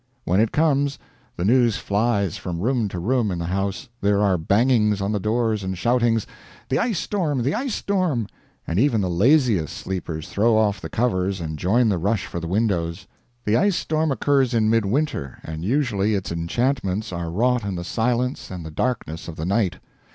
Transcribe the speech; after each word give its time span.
When 0.25 0.39
it 0.39 0.51
comes, 0.51 0.97
the 1.37 1.45
news 1.45 1.77
flies 1.77 2.35
from 2.35 2.59
room 2.59 2.87
to 2.87 2.97
room 2.97 3.29
in 3.29 3.37
the 3.37 3.45
house, 3.45 3.87
there 4.01 4.19
are 4.19 4.35
bangings 4.35 4.99
on 4.99 5.11
the 5.11 5.19
doors, 5.19 5.63
and 5.63 5.77
shoutings, 5.77 6.25
"The 6.69 6.79
ice 6.79 6.97
storm! 6.97 7.43
the 7.43 7.53
ice 7.53 7.75
storm!" 7.75 8.25
and 8.65 8.79
even 8.79 9.01
the 9.01 9.11
laziest 9.11 9.77
sleepers 9.77 10.27
throw 10.27 10.57
off 10.57 10.81
the 10.81 10.89
covers 10.89 11.39
and 11.39 11.59
join 11.59 11.89
the 11.89 11.99
rush 11.99 12.25
for 12.25 12.39
the 12.39 12.47
windows. 12.47 13.05
The 13.45 13.55
ice 13.57 13.75
storm 13.75 14.11
occurs 14.11 14.55
in 14.55 14.71
midwinter, 14.71 15.37
and 15.43 15.63
usually 15.63 16.15
its 16.15 16.31
enchantments 16.31 17.13
are 17.13 17.29
wrought 17.29 17.63
in 17.63 17.75
the 17.75 17.83
silence 17.83 18.49
and 18.49 18.65
the 18.65 18.71
darkness 18.71 19.27
of 19.27 19.35
the 19.35 19.45
night. 19.45 19.75